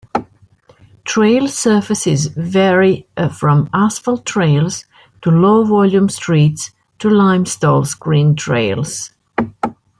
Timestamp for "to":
5.21-5.29, 6.97-7.09